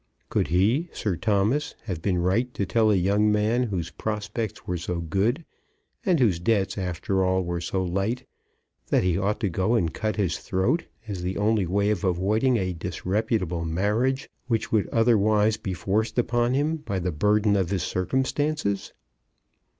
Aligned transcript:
Could 0.29 0.47
he, 0.47 0.89
Sir 0.91 1.15
Thomas, 1.15 1.75
have 1.83 2.01
been 2.01 2.17
right 2.17 2.51
to 2.55 2.65
tell 2.65 2.89
a 2.89 2.95
young 2.95 3.31
man, 3.31 3.61
whose 3.61 3.91
prospects 3.91 4.65
were 4.65 4.79
so 4.79 4.99
good, 4.99 5.45
and 6.03 6.19
whose 6.19 6.39
debts, 6.39 6.75
after 6.75 7.23
all, 7.23 7.43
were 7.43 7.61
so 7.61 7.83
light, 7.83 8.25
that 8.89 9.03
he 9.03 9.15
ought 9.15 9.39
to 9.41 9.47
go 9.47 9.75
and 9.75 9.93
cut 9.93 10.15
his 10.15 10.39
throat, 10.39 10.85
as 11.07 11.21
the 11.21 11.37
only 11.37 11.67
way 11.67 11.91
of 11.91 12.03
avoiding 12.03 12.57
a 12.57 12.73
disreputable 12.73 13.63
marriage 13.63 14.27
which 14.47 14.71
would 14.71 14.89
otherwise 14.89 15.57
be 15.57 15.75
forced 15.75 16.17
upon 16.17 16.55
him 16.55 16.77
by 16.77 16.97
the 16.97 17.11
burden 17.11 17.55
of 17.55 17.69
his 17.69 17.83
circumstances? 17.83 18.93